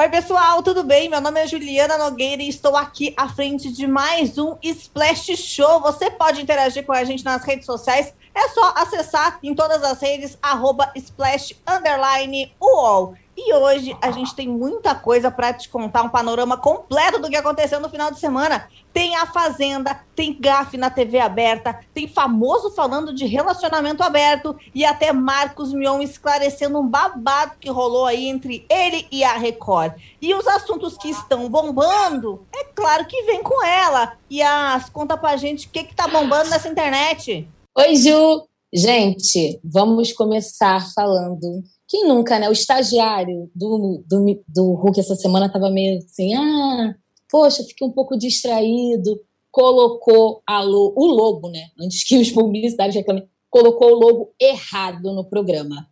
[0.00, 1.10] Oi, pessoal, tudo bem?
[1.10, 5.80] Meu nome é Juliana Nogueira e estou aqui à frente de mais um Splash Show.
[5.80, 8.14] Você pode interagir com a gente nas redes sociais.
[8.34, 13.14] É só acessar em todas as redes, arroba Splash Underline UOL.
[13.42, 17.36] E hoje a gente tem muita coisa para te contar, um panorama completo do que
[17.36, 18.68] aconteceu no final de semana.
[18.92, 24.84] Tem a Fazenda, tem gafe na TV aberta, tem famoso falando de relacionamento aberto e
[24.84, 29.94] até Marcos Mion esclarecendo um babado que rolou aí entre ele e a Record.
[30.20, 34.18] E os assuntos que estão bombando, é claro que vem com ela.
[34.28, 37.48] E as conta pra gente o que, que tá bombando nessa internet.
[37.74, 38.44] Oi, Ju!
[38.72, 42.48] Gente, vamos começar falando quem nunca, né?
[42.48, 46.94] O estagiário do, do, do Hulk essa semana estava meio assim, ah,
[47.28, 51.66] poxa, fiquei um pouco distraído, colocou a lo, o logo, né?
[51.80, 55.88] Antes que os publicitários reclamem, colocou o logo errado no programa,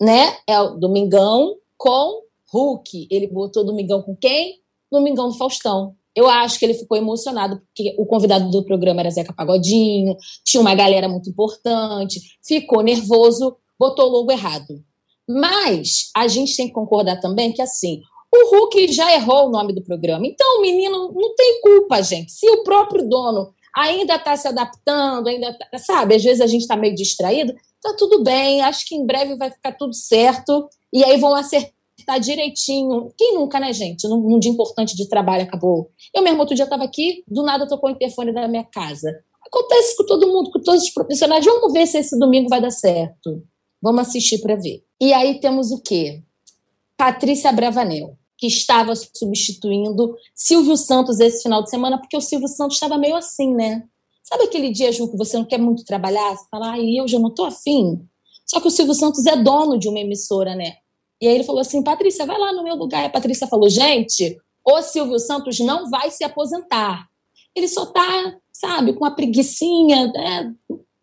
[0.00, 0.36] né?
[0.46, 3.08] É o Domingão com Hulk.
[3.10, 4.60] Ele botou Domingão com quem?
[4.92, 5.96] Domingão do Faustão.
[6.14, 10.14] Eu acho que ele ficou emocionado porque o convidado do programa era Zeca Pagodinho,
[10.44, 14.84] tinha uma galera muito importante, ficou nervoso, botou o logo errado.
[15.28, 18.00] Mas a gente tem que concordar também que, assim,
[18.34, 20.26] o Hulk já errou o nome do programa.
[20.26, 22.32] Então, o menino não tem culpa, gente.
[22.32, 26.62] Se o próprio dono ainda está se adaptando, ainda tá, sabe, às vezes a gente
[26.62, 28.62] está meio distraído, tá tudo bem.
[28.62, 30.68] Acho que em breve vai ficar tudo certo.
[30.92, 33.12] E aí vão acertar direitinho.
[33.16, 34.08] Quem nunca, né, gente?
[34.08, 35.90] Num, num dia importante de trabalho acabou.
[36.14, 39.10] Eu mesmo outro dia estava aqui, do nada tocou o interfone da minha casa.
[39.46, 41.44] Acontece com todo mundo, com todos os profissionais.
[41.44, 43.42] Vamos ver se esse domingo vai dar certo.
[43.82, 44.84] Vamos assistir para ver.
[45.00, 46.22] E aí temos o quê?
[46.96, 52.76] Patrícia Bravanel, que estava substituindo Silvio Santos esse final de semana, porque o Silvio Santos
[52.76, 53.82] estava meio assim, né?
[54.22, 56.36] Sabe aquele dia, Ju, que você não quer muito trabalhar?
[56.36, 58.00] Você fala, ai, eu já não tô afim.
[58.46, 60.76] Só que o Silvio Santos é dono de uma emissora, né?
[61.20, 63.02] E aí ele falou assim, Patrícia, vai lá no meu lugar.
[63.02, 67.08] E a Patrícia falou, gente, o Silvio Santos não vai se aposentar.
[67.54, 70.54] Ele só tá, sabe, com uma preguiçinha, né?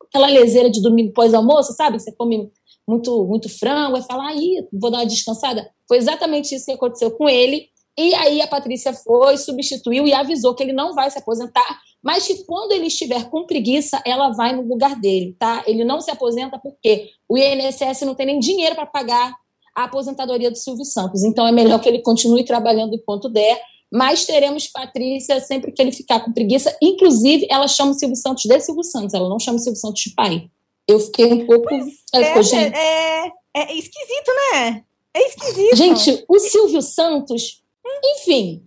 [0.10, 2.00] aquela leseira de domingo pós-almoço, sabe?
[2.00, 2.52] Você come
[2.90, 5.70] muito, muito frango, vai falar, aí, vou dar uma descansada.
[5.88, 7.68] Foi exatamente isso que aconteceu com ele.
[7.96, 12.26] E aí a Patrícia foi, substituiu e avisou que ele não vai se aposentar, mas
[12.26, 15.64] que quando ele estiver com preguiça, ela vai no lugar dele, tá?
[15.68, 19.36] Ele não se aposenta porque o INSS não tem nem dinheiro para pagar
[19.76, 21.24] a aposentadoria do Silvio Santos.
[21.24, 23.62] Então é melhor que ele continue trabalhando enquanto der,
[23.92, 26.76] mas teremos Patrícia sempre que ele ficar com preguiça.
[26.82, 30.02] Inclusive, ela chama o Silvio Santos de Silvio Santos, ela não chama o Silvio Santos
[30.02, 30.50] de pai
[30.90, 31.70] eu fiquei um pouco.
[32.14, 32.76] É, gente...
[32.76, 34.84] é, é, esquisito, né?
[35.14, 35.76] É esquisito.
[35.76, 37.64] Gente, o Silvio Santos,
[38.04, 38.66] enfim.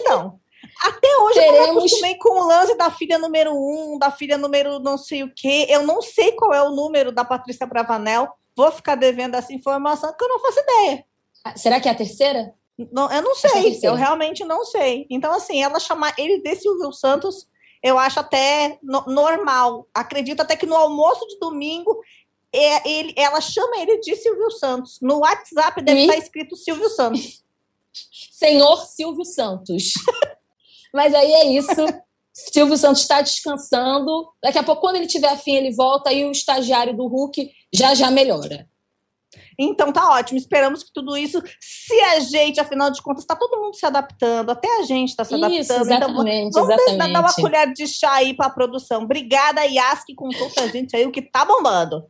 [0.00, 0.38] Então,
[0.80, 1.58] até hoje Teremos...
[1.58, 5.32] eu acostumei com o lance da filha número um, da filha número não sei o
[5.34, 5.66] quê.
[5.68, 8.28] Eu não sei qual é o número da Patrícia Bravanel.
[8.56, 11.04] Vou ficar devendo essa informação que eu não faço ideia.
[11.44, 12.54] Ah, será que é a terceira?
[12.92, 15.06] Não, eu não é sei, eu realmente não sei.
[15.10, 17.48] Então, assim, ela chamar ele de Silvio Santos
[17.82, 19.86] eu acho até no, normal.
[19.94, 22.00] Acredito até que no almoço de domingo
[22.52, 24.98] é, ele, ela chama ele de Silvio Santos.
[25.00, 26.06] No WhatsApp deve e?
[26.06, 27.42] estar escrito Silvio Santos.
[28.32, 29.92] Senhor Silvio Santos.
[30.92, 31.86] Mas aí é isso.
[32.32, 34.32] Silvio Santos está descansando.
[34.42, 37.94] Daqui a pouco, quando ele tiver afim, ele volta e o estagiário do Hulk já
[37.94, 38.68] já melhora.
[39.58, 40.38] Então tá ótimo.
[40.38, 44.78] Esperamos que tudo isso se ajeite, afinal de contas, está todo mundo se adaptando, até
[44.78, 45.60] a gente está se adaptando.
[45.60, 47.12] Isso, exatamente, então, vamos exatamente.
[47.12, 49.02] dar uma colher de chá aí para a produção.
[49.02, 52.06] Obrigada, Yas, que contou pra gente aí o que tá bombando.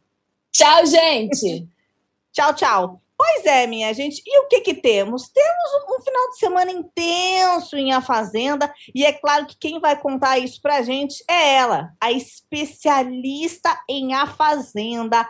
[0.52, 1.66] Tchau, gente.
[2.32, 3.00] tchau, tchau.
[3.18, 4.22] Pois é, minha gente.
[4.24, 5.28] E o que que temos?
[5.28, 8.72] Temos um, um, final de semana intenso em A Fazenda.
[8.94, 14.14] E é claro que quem vai contar isso pra gente é ela, a especialista em
[14.14, 15.28] A Fazenda,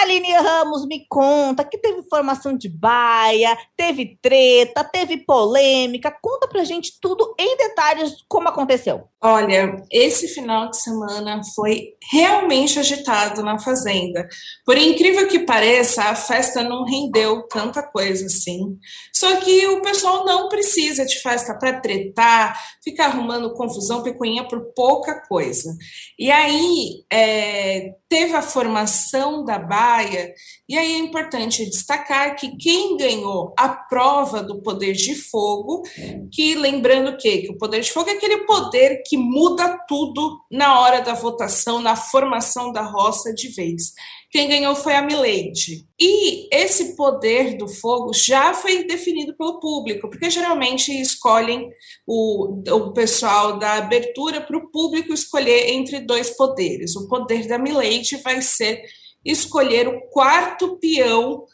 [0.00, 6.16] Aline Ramos me conta que teve formação de baia, teve treta, teve polêmica.
[6.22, 9.08] Conta pra gente tudo em detalhes como aconteceu.
[9.24, 14.26] Olha, esse final de semana foi realmente agitado na Fazenda.
[14.66, 18.76] Por incrível que pareça, a festa não rendeu tanta coisa assim.
[19.14, 24.72] Só que o pessoal não precisa de festa para tretar, ficar arrumando confusão, picuinha por
[24.74, 25.72] pouca coisa.
[26.18, 30.34] E aí é, teve a formação da baia,
[30.68, 35.82] e aí é importante destacar que quem ganhou a prova do poder de fogo,
[36.30, 40.78] que lembrando que, que o poder de fogo é aquele poder que muda tudo na
[40.78, 43.94] hora da votação, na formação da roça de vez.
[44.32, 45.86] Quem ganhou foi a Milady.
[46.00, 51.70] E esse poder do fogo já foi definido pelo público, porque geralmente escolhem
[52.06, 56.96] o, o pessoal da abertura para o público escolher entre dois poderes.
[56.96, 58.82] O poder da Milady vai ser
[59.22, 61.44] escolher o quarto peão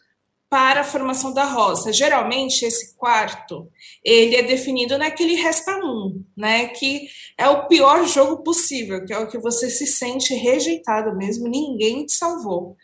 [0.51, 1.93] para a formação da roça.
[1.93, 3.69] Geralmente, esse quarto,
[4.03, 6.69] ele é definido naquele resta um, né?
[6.69, 11.49] Que é o pior jogo possível, que é o que você se sente rejeitado mesmo,
[11.49, 12.77] ninguém te salvou.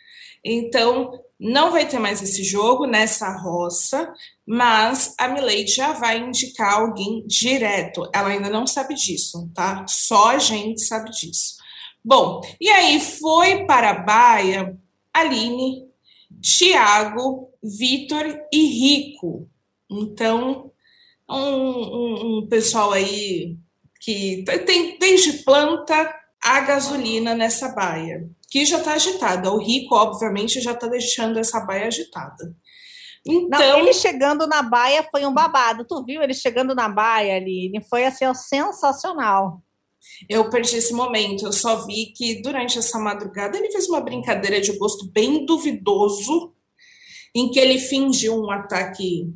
[0.43, 4.13] Então, não vai ter mais esse jogo nessa roça,
[4.45, 8.07] mas a Milady já vai indicar alguém direto.
[8.13, 9.85] Ela ainda não sabe disso, tá?
[9.87, 11.55] Só a gente sabe disso.
[12.03, 14.77] Bom, e aí foi para a Baia
[15.11, 15.87] Aline,
[16.41, 19.49] Tiago, Vitor e Rico.
[19.89, 20.71] Então,
[21.29, 23.57] um, um, um, pessoal aí
[23.99, 26.13] que tem desde planta
[26.43, 29.51] a gasolina nessa baia, que já está agitada.
[29.51, 32.55] O Rico, obviamente, já está deixando essa baia agitada.
[33.25, 35.83] Então, Não, ele chegando na baia foi um babado.
[35.83, 37.71] Tu viu ele chegando na baia ali?
[37.89, 39.63] Foi assim, sensacional.
[40.29, 41.45] Eu perdi esse momento.
[41.45, 46.53] Eu só vi que durante essa madrugada ele fez uma brincadeira de gosto bem duvidoso
[47.33, 49.29] em que ele fingiu um ataque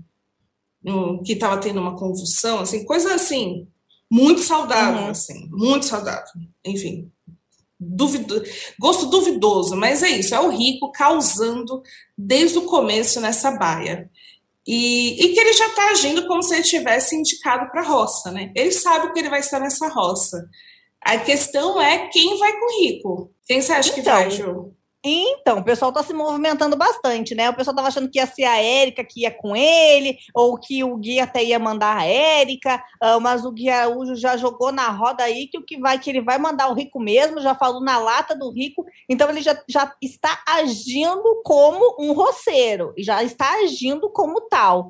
[0.85, 3.67] um, que estava tendo uma convulsão, assim, coisa assim,
[4.09, 5.09] muito saudável, uhum.
[5.09, 6.31] assim, muito saudável.
[6.65, 7.11] Enfim,
[7.79, 8.41] duvido,
[8.79, 11.81] gosto duvidoso, mas é isso, é o rico causando
[12.17, 14.09] desde o começo nessa baia.
[14.71, 18.31] E, e que ele já está agindo como se ele tivesse indicado para a roça,
[18.31, 18.51] né?
[18.55, 20.47] Ele sabe que ele vai estar nessa roça.
[21.01, 23.33] A questão é quem vai com o rico.
[23.47, 24.71] Quem você acha então, que vai, Ju?
[25.01, 27.49] Então, o pessoal está se movimentando bastante, né?
[27.49, 30.83] O pessoal estava achando que ia ser a Érica que ia com ele, ou que
[30.83, 34.89] o Gui até ia mandar a Érica, uh, mas o Gui Araújo já jogou na
[34.89, 37.81] roda aí que o que vai que ele vai mandar o Rico mesmo, já falou
[37.81, 43.53] na lata do Rico, então ele já, já está agindo como um roceiro, já está
[43.63, 44.89] agindo como tal.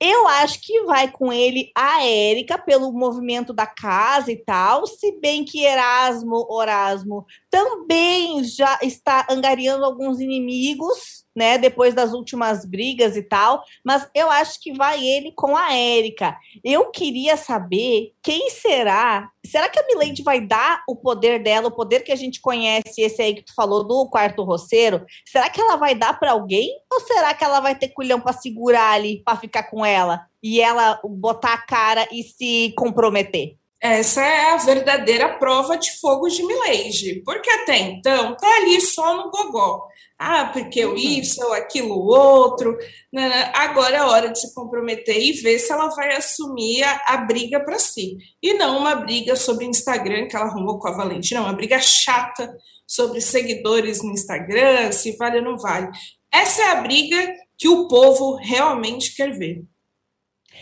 [0.00, 5.12] Eu acho que vai com ele a Érica pelo movimento da casa e tal, se
[5.20, 9.49] bem que Erasmo, Orasmo também já está angariando
[9.84, 15.32] alguns inimigos, né, depois das últimas brigas e tal, mas eu acho que vai ele
[15.32, 16.36] com a Érica.
[16.64, 19.30] Eu queria saber quem será.
[19.46, 23.00] Será que a Milady vai dar o poder dela, o poder que a gente conhece,
[23.00, 25.04] esse aí que tu falou do quarto roceiro?
[25.24, 28.32] Será que ela vai dar para alguém ou será que ela vai ter culhão para
[28.32, 33.59] segurar ali, para ficar com ela e ela botar a cara e se comprometer?
[33.82, 39.16] Essa é a verdadeira prova de fogo de Milady, porque até então tá ali só
[39.16, 39.88] no gogó.
[40.18, 40.96] Ah, porque eu uhum.
[40.96, 42.76] isso, ou aquilo, outro.
[43.10, 43.50] Né, né?
[43.54, 47.58] Agora é hora de se comprometer e ver se ela vai assumir a, a briga
[47.64, 48.18] para si.
[48.42, 52.52] E não uma briga sobre Instagram que ela arrumou com a Valentina, uma briga chata
[52.86, 55.88] sobre seguidores no Instagram, se vale ou não vale.
[56.30, 59.62] Essa é a briga que o povo realmente quer ver.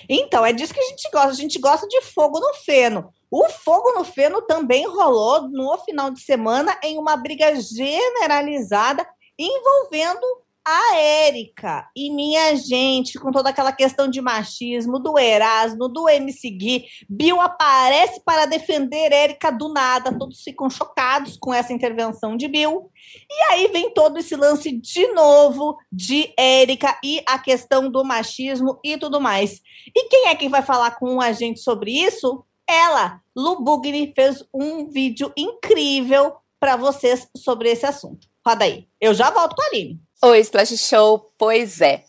[0.08, 1.30] Então, é disso que a gente gosta.
[1.30, 3.12] A gente gosta de fogo no feno.
[3.30, 9.06] O fogo no feno também rolou no final de semana em uma briga generalizada
[9.38, 10.26] envolvendo
[10.70, 16.50] a Érica e minha gente, com toda aquela questão de machismo, do Erasmo, do MC
[16.50, 22.46] Gui, Bill aparece para defender Érica do nada, todos ficam chocados com essa intervenção de
[22.48, 22.90] Bill.
[23.30, 28.78] E aí vem todo esse lance de novo de Érica e a questão do machismo
[28.84, 29.62] e tudo mais.
[29.96, 32.44] E quem é que vai falar com a gente sobre isso?
[32.68, 38.28] Ela, Lu Bugni, fez um vídeo incrível para vocês sobre esse assunto.
[38.46, 38.86] Roda aí.
[39.00, 40.07] Eu já volto com a Aline.
[40.20, 41.30] Oi, Splash Show.
[41.38, 42.07] Pois é.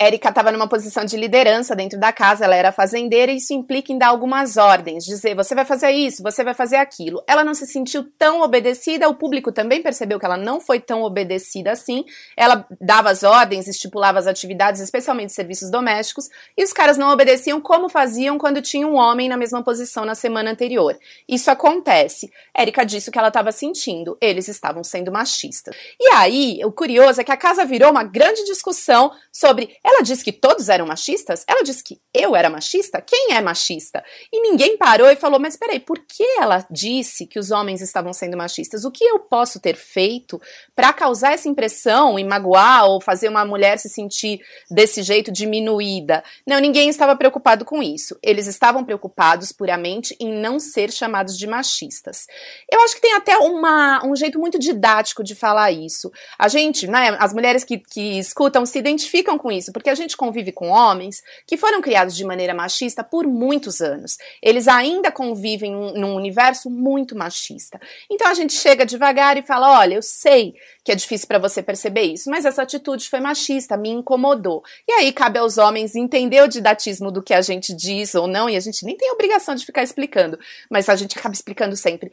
[0.00, 3.92] Érica estava numa posição de liderança dentro da casa, ela era fazendeira e isso implica
[3.92, 7.20] em dar algumas ordens, dizer você vai fazer isso, você vai fazer aquilo.
[7.26, 11.02] Ela não se sentiu tão obedecida, o público também percebeu que ela não foi tão
[11.02, 12.04] obedecida assim.
[12.36, 17.60] Ela dava as ordens, estipulava as atividades, especialmente serviços domésticos, e os caras não obedeciam
[17.60, 20.96] como faziam quando tinha um homem na mesma posição na semana anterior.
[21.28, 22.30] Isso acontece.
[22.54, 25.74] Érica disse o que ela estava sentindo, eles estavam sendo machistas.
[25.98, 30.22] E aí, o curioso é que a casa virou uma grande discussão sobre ela disse
[30.22, 31.44] que todos eram machistas?
[31.48, 33.00] Ela disse que eu era machista?
[33.00, 34.04] Quem é machista?
[34.30, 38.12] E ninguém parou e falou: Mas peraí, por que ela disse que os homens estavam
[38.12, 38.84] sendo machistas?
[38.84, 40.38] O que eu posso ter feito
[40.76, 44.40] para causar essa impressão e magoar ou fazer uma mulher se sentir
[44.70, 46.22] desse jeito diminuída?
[46.46, 48.18] Não, ninguém estava preocupado com isso.
[48.22, 52.26] Eles estavam preocupados puramente em não ser chamados de machistas.
[52.70, 56.12] Eu acho que tem até uma, um jeito muito didático de falar isso.
[56.38, 60.16] A gente, né, as mulheres que, que escutam se identificam com isso porque a gente
[60.16, 64.18] convive com homens que foram criados de maneira machista por muitos anos.
[64.42, 67.80] Eles ainda convivem num universo muito machista.
[68.10, 71.62] Então a gente chega devagar e fala: olha, eu sei que é difícil para você
[71.62, 74.64] perceber isso, mas essa atitude foi machista, me incomodou.
[74.88, 78.50] E aí cabe aos homens entender o didatismo do que a gente diz ou não,
[78.50, 82.10] e a gente nem tem obrigação de ficar explicando, mas a gente acaba explicando sempre.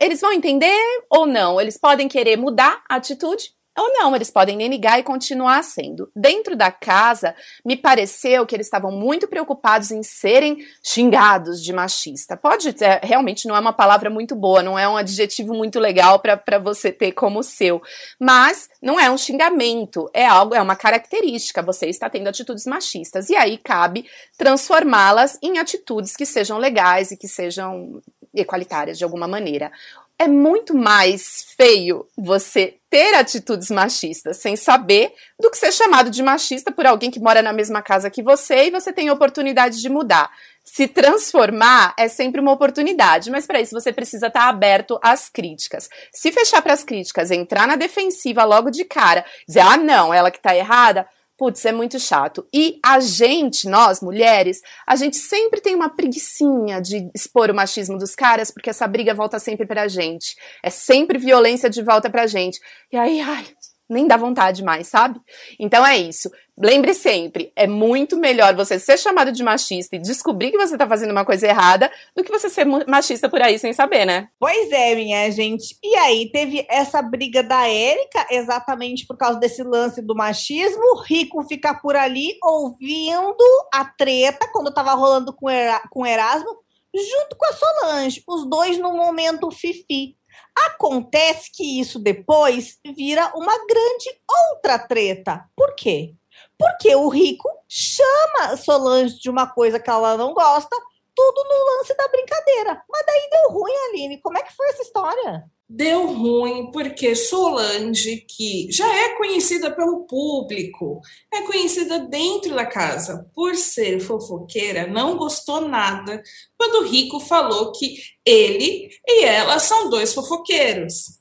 [0.00, 1.60] Eles vão entender ou não?
[1.60, 6.10] Eles podem querer mudar a atitude ou não, eles podem negar e continuar sendo.
[6.16, 12.36] Dentro da casa, me pareceu que eles estavam muito preocupados em serem xingados de machista.
[12.36, 16.18] Pode, é, realmente não é uma palavra muito boa, não é um adjetivo muito legal
[16.18, 17.82] para você ter como seu,
[18.18, 21.62] mas não é um xingamento, é algo, é uma característica.
[21.62, 24.06] Você está tendo atitudes machistas e aí cabe
[24.38, 28.02] transformá-las em atitudes que sejam legais e que sejam
[28.34, 29.70] equalitárias de alguma maneira
[30.18, 36.22] é muito mais feio você ter atitudes machistas sem saber do que ser chamado de
[36.22, 39.90] machista por alguém que mora na mesma casa que você e você tem oportunidade de
[39.90, 40.30] mudar.
[40.64, 45.28] Se transformar é sempre uma oportunidade, mas para isso você precisa estar tá aberto às
[45.28, 45.90] críticas.
[46.10, 50.30] Se fechar para as críticas, entrar na defensiva logo de cara, dizer, ah, não, ela
[50.30, 52.46] que está errada, putz, é muito chato.
[52.52, 57.98] E a gente, nós mulheres, a gente sempre tem uma preguiçinha de expor o machismo
[57.98, 60.36] dos caras, porque essa briga volta sempre pra gente.
[60.62, 62.60] É sempre violência de volta pra gente.
[62.92, 63.46] E aí, ai,
[63.88, 65.20] nem dá vontade mais, sabe?
[65.58, 66.30] Então é isso.
[66.58, 70.88] Lembre sempre, é muito melhor você ser chamado de machista e descobrir que você tá
[70.88, 74.28] fazendo uma coisa errada do que você ser machista por aí sem saber, né?
[74.40, 75.76] Pois é, minha gente.
[75.84, 80.82] E aí, teve essa briga da Érica, exatamente por causa desse lance do machismo.
[80.94, 83.36] O Rico fica por ali ouvindo
[83.72, 85.48] a treta quando tava rolando com,
[85.90, 86.56] com Erasmo,
[86.94, 88.22] junto com a Solange.
[88.26, 90.16] Os dois no momento fifi.
[90.56, 94.10] Acontece que isso depois vira uma grande
[94.52, 95.44] outra treta.
[95.54, 96.14] Por quê?
[96.58, 100.74] Porque o rico chama Solange de uma coisa que ela não gosta,
[101.14, 102.82] tudo no lance da brincadeira.
[102.88, 104.20] Mas daí deu ruim, Aline.
[104.20, 105.44] Como é que foi essa história?
[105.68, 111.00] Deu ruim porque Solange, que já é conhecida pelo público,
[111.32, 116.22] é conhecida dentro da casa por ser fofoqueira, não gostou nada
[116.56, 121.16] quando o Rico falou que ele e ela são dois fofoqueiros.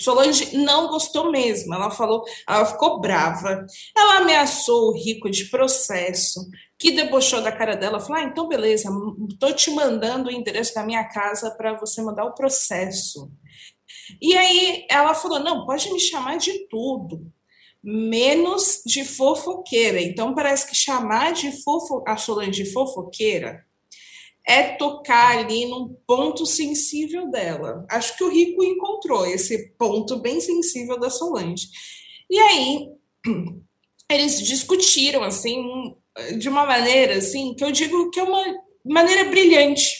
[0.00, 1.74] Solange não gostou mesmo.
[1.74, 3.66] Ela falou, ela ficou brava.
[3.96, 8.00] Ela ameaçou o Rico de processo, que debochou da cara dela.
[8.00, 8.90] Falou: ah, então beleza,
[9.38, 13.30] tô te mandando o endereço da minha casa para você mandar o processo.
[14.20, 17.30] E aí ela falou: não, pode me chamar de tudo,
[17.82, 20.00] menos de fofoqueira.
[20.00, 23.64] Então parece que chamar de fofo, a Solange de fofoqueira
[24.46, 27.86] é tocar ali num ponto sensível dela.
[27.88, 31.68] Acho que o Rico encontrou esse ponto bem sensível da Solange.
[32.28, 32.88] E aí
[34.10, 35.94] eles discutiram assim
[36.38, 38.42] de uma maneira assim que eu digo que é uma
[38.84, 39.99] maneira brilhante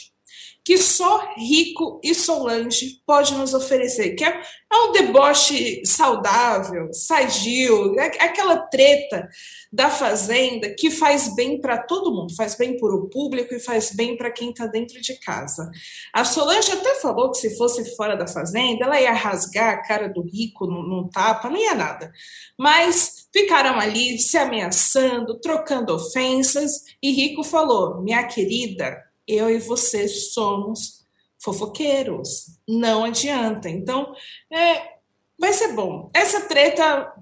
[0.71, 4.41] que só Rico e Solange pode nos oferecer, que é,
[4.73, 9.29] é um deboche saudável, sadio, é, é aquela treta
[9.73, 13.91] da fazenda que faz bem para todo mundo, faz bem para o público e faz
[13.91, 15.69] bem para quem está dentro de casa.
[16.13, 20.09] A Solange até falou que se fosse fora da fazenda, ela ia rasgar a cara
[20.09, 22.13] do Rico num, tapa, não ia nada.
[22.57, 30.09] Mas ficaram ali se ameaçando, trocando ofensas, e Rico falou: minha querida, eu e você
[30.09, 31.07] somos
[31.39, 32.59] fofoqueiros.
[32.69, 33.69] Não adianta.
[33.69, 34.13] Então,
[34.53, 34.95] é,
[35.39, 36.11] vai ser bom.
[36.15, 37.13] Essa treta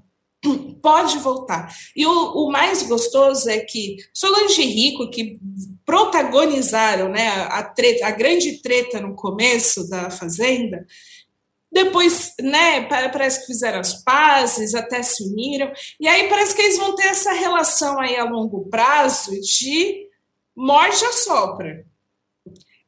[0.82, 1.72] pode voltar.
[1.94, 5.38] E o, o, mais gostoso é que Solange e Rico, que
[5.84, 10.86] protagonizaram né, a, treta, a grande treta no começo da Fazenda,
[11.70, 16.78] depois, né, parece que fizeram as pazes, até se uniram, e aí parece que eles
[16.78, 20.08] vão ter essa relação aí a longo prazo de
[20.56, 21.84] morte a sopra.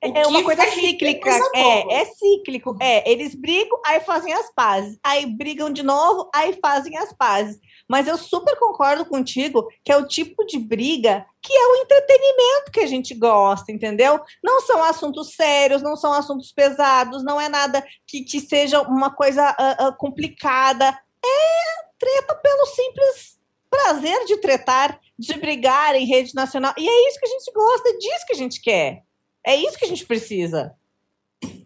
[0.02, 1.30] É uma coisa cíclica.
[1.54, 2.76] É, é cíclico.
[2.80, 4.98] É, eles brigam, aí fazem as pazes.
[5.04, 7.60] Aí brigam de novo, aí fazem as pazes.
[7.86, 12.70] Mas eu super concordo contigo que é o tipo de briga que é o entretenimento
[12.70, 14.20] que a gente gosta, entendeu?
[14.44, 19.10] Não são assuntos sérios, não são assuntos pesados, não é nada que, que seja uma
[19.10, 20.86] coisa uh, uh, complicada.
[21.24, 23.40] É treta pelo simples
[23.70, 26.74] prazer de tretar, de brigar em rede nacional.
[26.76, 29.02] E é isso que a gente gosta, é disso que a gente quer.
[29.46, 30.74] É isso que a gente precisa.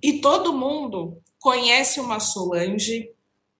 [0.02, 3.14] E todo mundo conhece uma Solange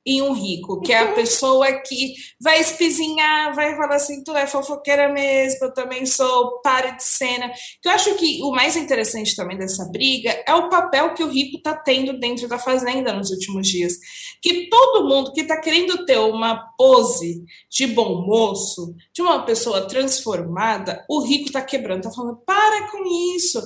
[0.06, 4.46] e um rico, que é a pessoa que vai espizinhar, vai falar assim, tu é
[4.46, 7.50] fofoqueira mesmo, eu também sou, pare de cena.
[7.82, 11.56] Eu acho que o mais interessante também dessa briga é o papel que o rico
[11.56, 13.94] está tendo dentro da fazenda nos últimos dias.
[14.42, 19.86] Que todo mundo que está querendo ter uma pose de bom moço, de uma pessoa
[19.86, 23.04] transformada, o rico está quebrando, está falando, para com
[23.36, 23.60] isso,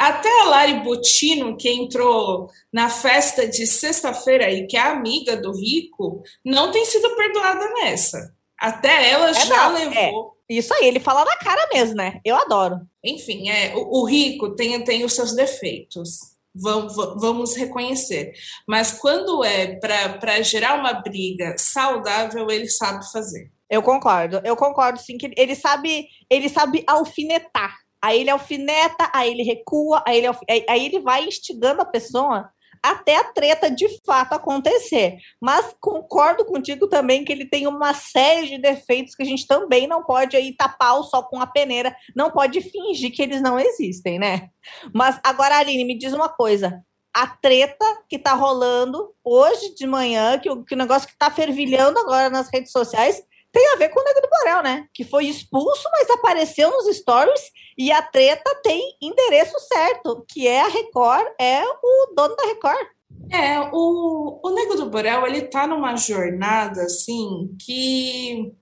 [0.00, 5.52] até a Lari Botino, que entrou na festa de sexta-feira e que é amiga do
[5.52, 8.34] Rico, não tem sido perdoada nessa.
[8.58, 10.36] Até ela é já não, levou.
[10.48, 10.54] É.
[10.54, 12.18] Isso aí, ele fala na cara mesmo, né?
[12.24, 12.80] Eu adoro.
[13.04, 16.18] Enfim, é, o, o Rico tem, tem os seus defeitos.
[16.54, 18.32] Vamos, reconhecer.
[18.66, 23.50] Mas quando é para gerar uma briga saudável, ele sabe fazer.
[23.68, 27.76] Eu concordo, eu concordo sim que ele sabe, ele sabe alfinetar.
[28.02, 30.28] Aí ele alfineta, aí ele recua, aí ele,
[30.68, 32.50] aí ele vai instigando a pessoa
[32.82, 35.18] até a treta de fato acontecer.
[35.40, 39.86] Mas concordo contigo também que ele tem uma série de defeitos que a gente também
[39.86, 43.58] não pode aí tapar o sol com a peneira, não pode fingir que eles não
[43.58, 44.48] existem, né?
[44.94, 46.82] Mas agora, Aline, me diz uma coisa.
[47.12, 51.30] A treta que tá rolando hoje de manhã, que o, que o negócio que tá
[51.30, 53.20] fervilhando agora nas redes sociais,
[53.52, 54.86] tem a ver com o Nego do Borel, né?
[54.94, 57.40] Que foi expulso, mas apareceu nos stories
[57.76, 62.86] e a treta tem endereço certo, que é a Record, é o dono da Record.
[63.30, 68.52] É, o, o Nego do Borel, ele tá numa jornada, assim, que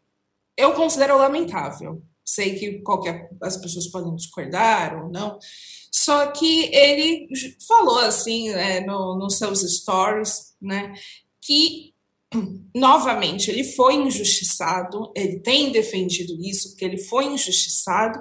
[0.57, 2.03] eu considero lamentável.
[2.25, 5.39] Sei que qualquer, as pessoas podem discordar ou não,
[5.91, 7.29] só que ele
[7.67, 10.93] falou, assim, é, no, nos seus stories, né,
[11.41, 11.88] que
[12.75, 18.21] novamente, ele foi injustiçado, ele tem defendido isso, que ele foi injustiçado,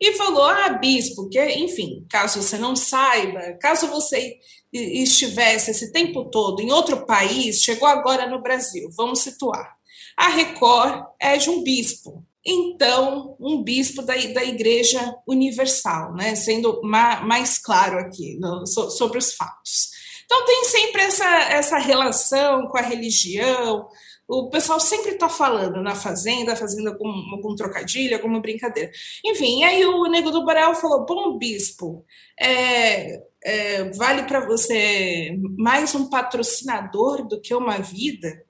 [0.00, 4.38] e falou: ah, bispo, que, enfim, caso você não saiba, caso você
[4.72, 9.76] estivesse esse tempo todo em outro país, chegou agora no Brasil, vamos situar.
[10.16, 16.80] A Record é de um bispo, então, um bispo da, da Igreja Universal, né, sendo
[16.82, 19.93] ma, mais claro aqui no, so, sobre os fatos.
[20.24, 23.88] Então tem sempre essa, essa relação com a religião.
[24.26, 28.90] O pessoal sempre está falando na fazenda, fazendo algum, algum trocadilho, alguma brincadeira.
[29.24, 32.04] Enfim, aí o Nego do Borel falou: bom bispo,
[32.40, 38.42] é, é, vale para você mais um patrocinador do que uma vida?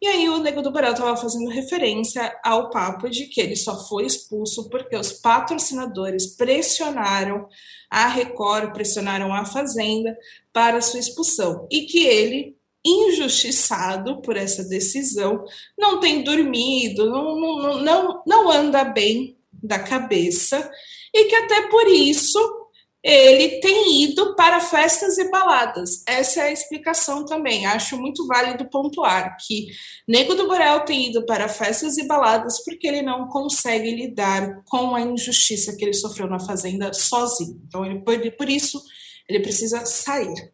[0.00, 3.76] E aí o Nego do Borel estava fazendo referência ao papo de que ele só
[3.88, 7.48] foi expulso porque os patrocinadores pressionaram
[7.90, 10.16] a Record, pressionaram a Fazenda
[10.52, 11.66] para sua expulsão.
[11.68, 15.44] E que ele, injustiçado por essa decisão,
[15.76, 20.70] não tem dormido, não, não, não, não anda bem da cabeça.
[21.12, 22.57] E que até por isso
[23.02, 26.02] ele tem ido para festas e baladas.
[26.06, 27.64] Essa é a explicação também.
[27.64, 29.68] Acho muito válido pontuar que
[30.06, 34.94] Nego do Borel tem ido para festas e baladas porque ele não consegue lidar com
[34.94, 37.60] a injustiça que ele sofreu na fazenda sozinho.
[37.66, 38.82] Então, ele, por, por isso,
[39.28, 40.52] ele precisa sair.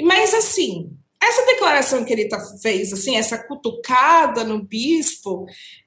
[0.00, 5.46] Mas, assim, essa declaração que ele tá, fez, assim, essa cutucada no bispo,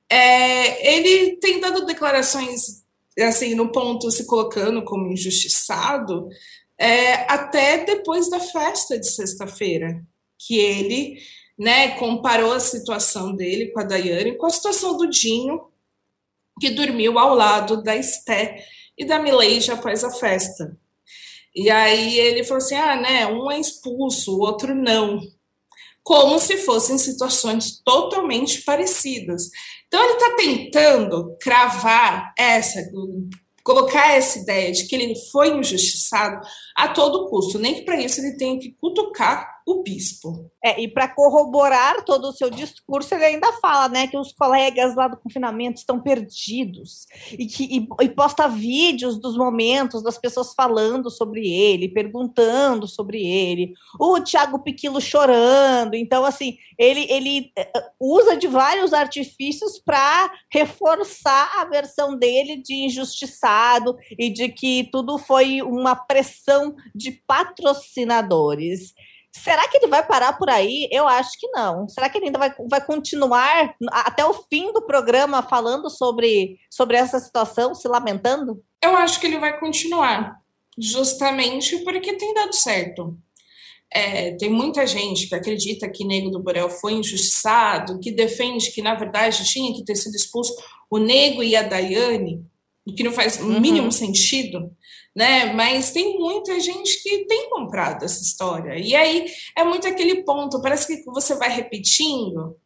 [0.10, 2.82] é, ele tem dado declarações
[3.24, 6.30] assim, no ponto se colocando como injustiçado,
[6.78, 10.04] é, até depois da festa de sexta-feira,
[10.38, 11.20] que ele
[11.58, 15.62] né, comparou a situação dele com a Daiane com a situação do Dinho,
[16.60, 18.66] que dormiu ao lado da Esté
[18.98, 20.78] e da Mileija após a festa.
[21.56, 25.20] E aí ele falou assim: ah, né, um é expulso, o outro não.
[26.04, 29.50] Como se fossem situações totalmente parecidas.
[29.88, 32.82] Então, ele está tentando cravar essa,
[33.64, 36.42] colocar essa ideia de que ele foi injustiçado
[36.82, 40.50] a todo custo, nem que para isso ele tenha que cutucar o bispo.
[40.64, 44.96] É, e para corroborar todo o seu discurso, ele ainda fala, né, que os colegas
[44.96, 50.54] lá do confinamento estão perdidos e que e, e posta vídeos dos momentos das pessoas
[50.56, 53.74] falando sobre ele, perguntando sobre ele.
[54.00, 55.96] O Tiago Piquilo chorando.
[55.96, 62.74] Então, assim, ele ele eh, usa de vários artifícios para reforçar a versão dele de
[62.86, 68.94] injustiçado e de que tudo foi uma pressão de patrocinadores.
[69.34, 70.90] Será que ele vai parar por aí?
[70.92, 71.88] Eu acho que não.
[71.88, 76.98] Será que ele ainda vai, vai continuar até o fim do programa falando sobre, sobre
[76.98, 78.62] essa situação, se lamentando?
[78.84, 80.36] Eu acho que ele vai continuar,
[80.78, 83.18] justamente porque tem dado certo.
[83.94, 88.82] É, tem muita gente que acredita que Nego do Borel foi injustiçado, que defende que,
[88.82, 90.56] na verdade, tinha que ter sido expulso
[90.90, 92.46] o Nego e a Daiane,
[92.86, 93.92] o que não faz o mínimo uhum.
[93.92, 94.72] sentido
[95.16, 95.54] né?
[95.54, 98.78] Mas tem muita gente que tem comprado essa história.
[98.80, 102.58] E aí é muito aquele ponto, parece que você vai repetindo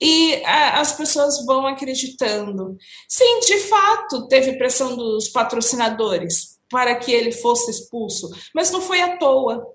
[0.00, 2.76] e a, as pessoas vão acreditando.
[3.08, 9.02] Sim, de fato, teve pressão dos patrocinadores para que ele fosse expulso, mas não foi
[9.02, 9.66] à toa.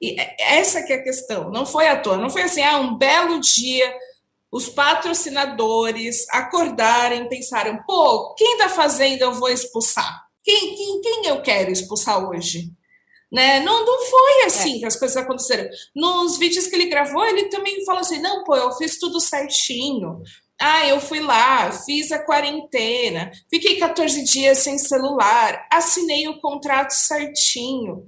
[0.00, 2.96] E essa que é a questão, não foi à toa, não foi assim, ah, um
[2.96, 3.94] belo dia
[4.52, 10.21] os patrocinadores acordarem, pensaram, pô, quem está fazendo eu vou expulsar.
[10.42, 12.70] Quem, quem, quem eu quero expulsar hoje?
[13.32, 13.60] Né?
[13.60, 14.78] Não, não foi assim é.
[14.80, 15.68] que as coisas aconteceram.
[15.94, 20.20] Nos vídeos que ele gravou, ele também falou assim: não, pô, eu fiz tudo certinho.
[20.60, 26.90] Ah, eu fui lá, fiz a quarentena, fiquei 14 dias sem celular, assinei o contrato
[26.90, 28.06] certinho.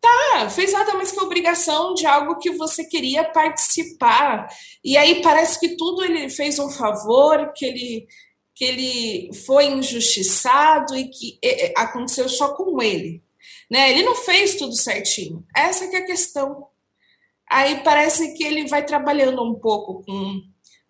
[0.00, 4.48] Tá, fez nada mais que obrigação de algo que você queria participar.
[4.82, 8.06] E aí parece que tudo ele fez um favor, que ele
[8.60, 11.40] que ele foi injustiçado e que
[11.74, 13.24] aconteceu só com ele.
[13.70, 13.90] Né?
[13.90, 15.42] Ele não fez tudo certinho.
[15.56, 16.66] Essa que é a questão.
[17.50, 20.42] Aí parece que ele vai trabalhando um pouco com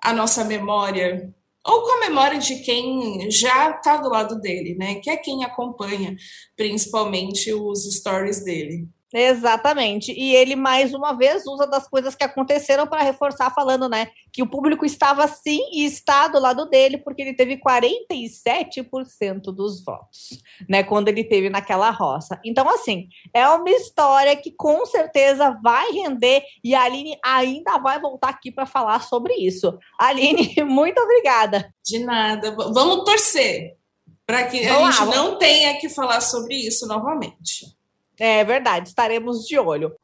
[0.02, 1.32] a nossa memória,
[1.64, 4.96] ou com a memória de quem já está do lado dele, né?
[4.96, 6.16] Que é quem acompanha
[6.56, 8.88] principalmente os stories dele.
[9.12, 10.12] Exatamente.
[10.12, 14.42] E ele, mais uma vez, usa das coisas que aconteceram para reforçar, falando, né, que
[14.42, 20.40] o público estava sim e está do lado dele, porque ele teve 47% dos votos,
[20.68, 22.40] né, quando ele teve naquela roça.
[22.44, 28.00] Então, assim, é uma história que com certeza vai render e a Aline ainda vai
[28.00, 29.76] voltar aqui para falar sobre isso.
[29.98, 31.74] Aline, muito obrigada.
[31.84, 32.52] De nada.
[32.52, 33.76] Vamos torcer
[34.24, 37.79] para que a gente não tenha que falar sobre isso novamente.
[38.22, 39.96] É verdade, estaremos de olho.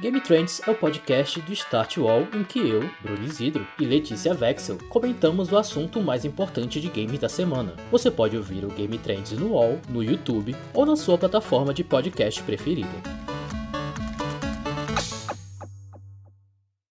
[0.00, 4.34] Game Trends é o podcast do Start Wall em que eu, Bruno Isidro e Letícia
[4.34, 7.76] Vexel comentamos o assunto mais importante de games da semana.
[7.92, 11.84] Você pode ouvir o Game Trends no Wall, no YouTube ou na sua plataforma de
[11.84, 12.90] podcast preferida.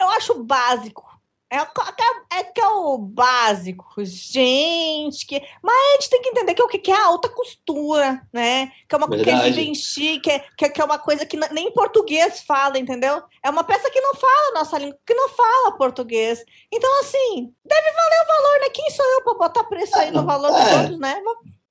[0.00, 1.09] Eu acho básico.
[1.52, 5.26] É, é, é, que é o básico, gente.
[5.26, 8.70] Que, mas a gente tem que entender que é o que é alta costura, né?
[8.88, 11.72] Que é uma coisa que é Givenchy, que é, que é uma coisa que nem
[11.72, 13.20] português fala, entendeu?
[13.42, 16.44] É uma peça que não fala nossa língua, que não fala português.
[16.72, 18.68] Então, assim, deve valer o valor, né?
[18.72, 20.64] Quem sou eu para botar preço aí no valor é.
[20.64, 21.20] dos outros, né?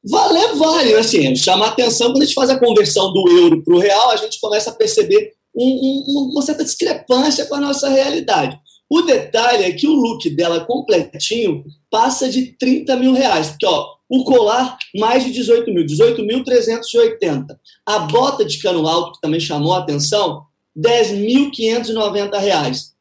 [0.04, 3.80] Valer vale, assim, chama atenção quando a gente faz a conversão do euro para o
[3.80, 8.60] real, a gente começa a perceber um, um, uma certa discrepância com a nossa realidade.
[8.90, 13.50] O detalhe é que o look dela completinho passa de 30 mil reais.
[13.50, 17.46] Porque, ó, o colar, mais de 18 mil, 18.380.
[17.86, 20.42] A bota de cano alto, que também chamou a atenção,
[20.76, 22.94] 10.590 reais.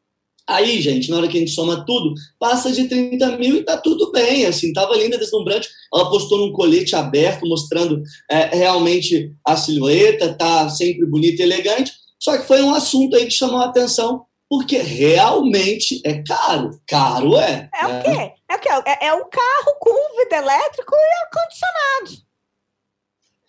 [0.47, 3.77] Aí, gente, na hora que a gente soma tudo, passa de 30 mil e tá
[3.77, 5.69] tudo bem, assim, tava linda, deslumbrante.
[5.93, 11.93] Ela postou num colete aberto, mostrando é, realmente a silhueta, tá sempre bonita e elegante.
[12.19, 16.81] Só que foi um assunto aí que chamou a atenção porque realmente é caro.
[16.87, 17.69] Caro é.
[17.75, 18.01] É né?
[18.01, 18.33] o quê?
[18.49, 18.69] É o quê?
[18.87, 22.29] É, é um carro com vidro elétrico e ar-condicionado.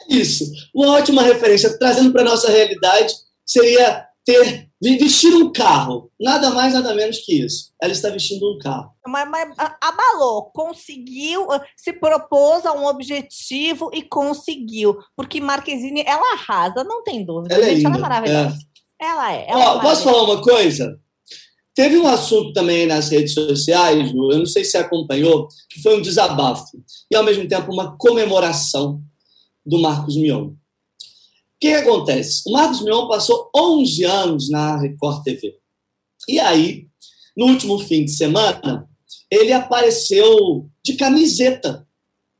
[0.10, 0.46] Isso.
[0.74, 3.14] Uma ótima referência, trazendo para a nossa realidade,
[3.46, 6.10] seria ter vestir um carro.
[6.20, 7.72] Nada mais, nada menos que isso.
[7.82, 8.92] Ela está vestindo um carro.
[9.06, 9.50] Mas, mas
[9.82, 14.98] abalou, conseguiu, ah, se propôs a um objetivo e conseguiu.
[15.16, 17.56] Porque Marquezine, ela arrasa, não tem dúvida.
[17.56, 17.90] Ela é gente, é linda.
[17.90, 18.56] ela é maravilhosa.
[18.56, 18.69] É.
[19.00, 19.50] Ela é.
[19.50, 21.00] Ela Ó, posso falar uma coisa?
[21.74, 25.98] Teve um assunto também nas redes sociais, eu não sei se você acompanhou, que foi
[25.98, 26.78] um desabafo
[27.10, 29.02] e, ao mesmo tempo, uma comemoração
[29.66, 30.48] do Marcos Mion.
[30.48, 30.56] O
[31.60, 32.42] que, que acontece?
[32.48, 35.58] O Marcos Mion passou 11 anos na Record TV.
[36.28, 36.88] E aí,
[37.36, 38.86] no último fim de semana,
[39.32, 41.88] ele apareceu de camiseta.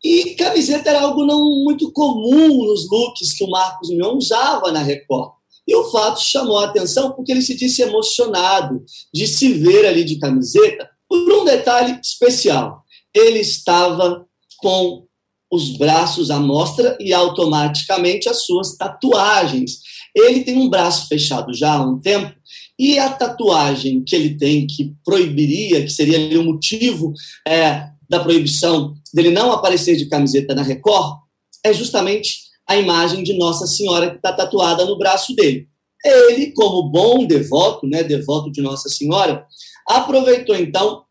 [0.04, 4.82] E camiseta era algo não muito comum nos looks que o Marcos Mion usava na
[4.82, 5.39] Record.
[5.70, 10.04] E o fato chamou a atenção porque ele se disse emocionado de se ver ali
[10.04, 12.84] de camiseta por um detalhe especial.
[13.16, 14.26] Ele estava
[14.58, 15.06] com
[15.52, 19.78] os braços à mostra e automaticamente as suas tatuagens.
[20.16, 22.34] Ele tem um braço fechado já há um tempo
[22.78, 27.14] E a tatuagem que ele tem, que proibiria, que seria o motivo
[27.48, 31.20] é, da proibição dele não aparecer de camiseta na Record,
[31.64, 35.68] é justamente a imagem de Nossa Senhora que está tatuada no braço dele.
[36.06, 39.44] Ele, como bom devoto, né, devoto de Nossa Senhora,
[39.88, 41.04] aproveitou então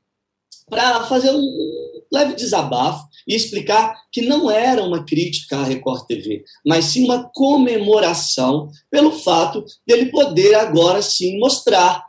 [0.71, 1.43] para fazer um
[2.13, 7.29] leve desabafo e explicar que não era uma crítica à Record TV, mas sim uma
[7.35, 12.07] comemoração pelo fato dele poder agora sim mostrar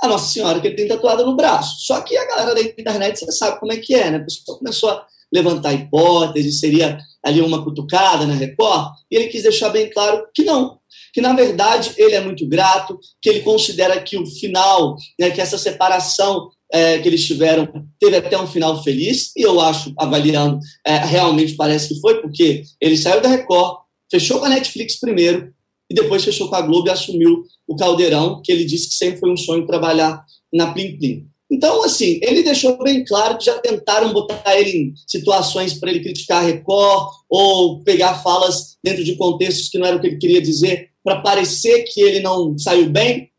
[0.00, 1.84] a Nossa Senhora que ele tem tatuada no braço.
[1.84, 4.18] Só que a galera da internet, você sabe como é que é, né?
[4.18, 9.42] A pessoa começou a levantar hipótese, seria ali uma cutucada na Record, e ele quis
[9.42, 10.78] deixar bem claro que não,
[11.12, 15.40] que na verdade ele é muito grato, que ele considera que o final, né, que
[15.40, 20.58] essa separação é, que eles tiveram teve até um final feliz, e eu acho, avaliando,
[20.86, 23.78] é, realmente parece que foi, porque ele saiu da Record,
[24.10, 25.52] fechou com a Netflix primeiro,
[25.90, 29.20] e depois fechou com a Globo e assumiu o Caldeirão, que ele disse que sempre
[29.20, 31.26] foi um sonho trabalhar na Plim Plim.
[31.50, 36.00] Então, assim, ele deixou bem claro que já tentaram botar ele em situações para ele
[36.00, 40.18] criticar a Record ou pegar falas dentro de contextos que não era o que ele
[40.18, 43.30] queria dizer para parecer que ele não saiu bem,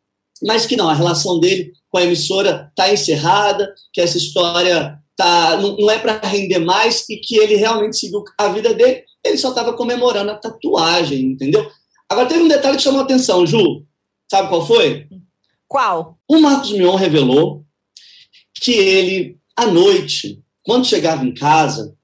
[0.44, 5.58] mas que não, a relação dele com a emissora está encerrada, que essa história tá,
[5.58, 9.38] não, não é para render mais e que ele realmente seguiu a vida dele, ele
[9.38, 11.68] só estava comemorando a tatuagem, entendeu?
[12.08, 13.84] Agora, teve um detalhe que chamou a atenção, Ju.
[14.30, 15.08] Sabe qual foi?
[15.68, 16.18] Qual?
[16.28, 17.65] O Marcos Mion revelou
[18.62, 21.96] que ele, à noite, quando chegava em casa,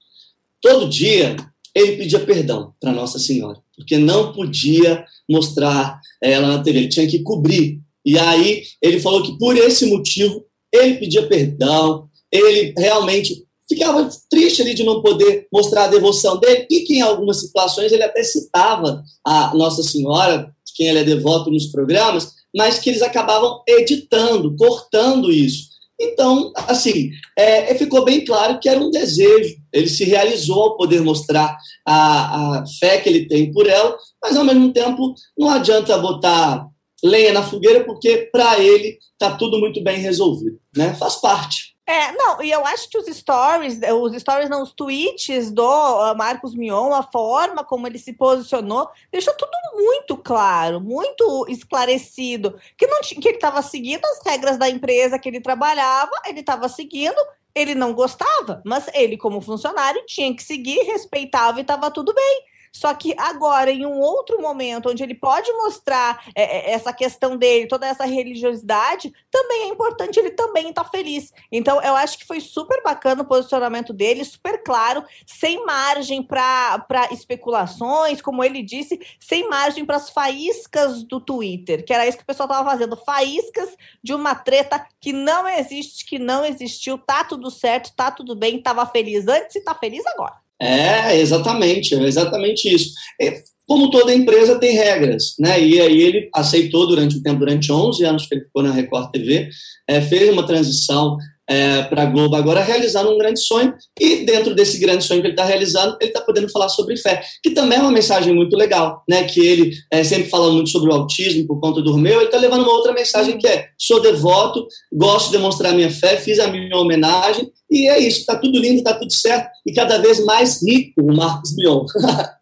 [0.62, 1.36] todo dia,
[1.74, 7.08] ele pedia perdão para Nossa Senhora, porque não podia mostrar ela na TV, ele tinha
[7.08, 7.80] que cobrir.
[8.06, 14.62] E aí ele falou que por esse motivo ele pedia perdão, ele realmente ficava triste
[14.62, 18.24] ali de não poder mostrar a devoção dele e que em algumas situações ele até
[18.24, 24.56] citava a Nossa Senhora, quem ele é devoto nos programas, mas que eles acabavam editando,
[24.56, 25.70] cortando isso.
[26.02, 29.56] Então, assim, é, é, ficou bem claro que era um desejo.
[29.72, 31.56] Ele se realizou ao poder mostrar
[31.88, 36.66] a, a fé que ele tem por ela, mas ao mesmo tempo não adianta botar
[37.04, 40.60] lenha na fogueira, porque para ele está tudo muito bem resolvido.
[40.76, 40.96] Né?
[40.96, 41.71] Faz parte.
[41.86, 46.16] É, não, e eu acho que os stories, os stories não, os tweets do uh,
[46.16, 52.88] Marcos Mion, a forma como ele se posicionou, deixou tudo muito claro, muito esclarecido, que
[52.88, 57.18] não que ele estava seguindo as regras da empresa que ele trabalhava, ele estava seguindo,
[57.54, 62.51] ele não gostava, mas ele como funcionário tinha que seguir, respeitava e estava tudo bem.
[62.72, 67.36] Só que agora, em um outro momento, onde ele pode mostrar é, é essa questão
[67.36, 71.34] dele, toda essa religiosidade, também é importante ele também estar tá feliz.
[71.52, 77.10] Então, eu acho que foi super bacana o posicionamento dele, super claro, sem margem para
[77.12, 82.24] especulações, como ele disse, sem margem para as faíscas do Twitter, que era isso que
[82.24, 87.24] o pessoal estava fazendo, faíscas de uma treta que não existe, que não existiu, tá
[87.24, 90.41] tudo certo, tá tudo bem, estava feliz antes e tá feliz agora.
[90.62, 92.94] É, exatamente, é exatamente isso.
[93.20, 95.60] É, como toda empresa tem regras, né?
[95.60, 99.12] E aí ele aceitou durante o tempo, durante 11 anos que ele ficou na Record
[99.12, 99.50] TV,
[99.88, 101.18] é, fez uma transição
[101.52, 103.74] é, para a Globo agora, realizando um grande sonho.
[104.00, 107.22] E dentro desse grande sonho que ele está realizando, ele está podendo falar sobre fé,
[107.44, 109.26] que também é uma mensagem muito legal, né?
[109.26, 112.38] Que ele é, sempre fala muito sobre o autismo por conta do meu, ele está
[112.38, 116.48] levando uma outra mensagem que é: sou devoto, gosto de demonstrar minha fé, fiz a
[116.48, 120.62] minha homenagem e é isso, está tudo lindo, está tudo certo e cada vez mais
[120.66, 121.86] rico o Marcos Mion.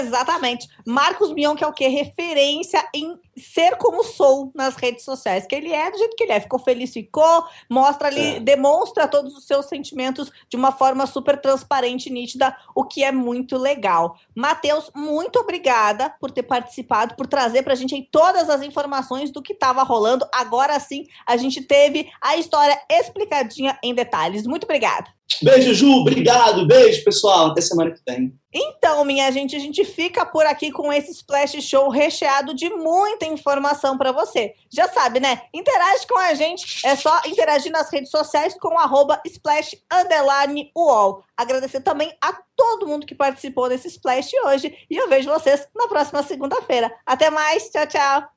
[0.00, 0.66] Exatamente.
[0.86, 1.88] Marcos Mion, que é o quê?
[1.88, 6.32] Referência em ser como sou nas redes sociais, que ele é do jeito que ele
[6.32, 8.40] é, ficou feliz, ficou, mostra ali, é.
[8.40, 13.10] demonstra todos os seus sentimentos de uma forma super transparente e nítida, o que é
[13.10, 14.16] muito legal.
[14.34, 19.42] Matheus, muito obrigada por ter participado, por trazer pra gente aí todas as informações do
[19.42, 20.26] que estava rolando.
[20.32, 24.46] Agora sim, a gente teve a história explicadinha em detalhes.
[24.46, 25.08] Muito obrigada.
[25.42, 25.90] Beijo, Ju.
[26.00, 26.66] Obrigado.
[26.66, 27.46] Beijo, pessoal.
[27.46, 28.32] Até semana que vem.
[28.52, 33.24] Então, minha gente, a gente fica por aqui com esse Splash Show recheado de muita
[33.24, 34.54] informação para você.
[34.68, 35.42] Já sabe, né?
[35.54, 36.84] Interage com a gente.
[36.84, 41.24] É só interagir nas redes sociais com arroba Splash Underline UOL.
[41.36, 44.76] Agradecer também a todo mundo que participou desse Splash hoje.
[44.90, 46.92] E eu vejo vocês na próxima segunda-feira.
[47.06, 47.70] Até mais.
[47.70, 48.28] Tchau, tchau.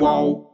[0.00, 0.47] Uau.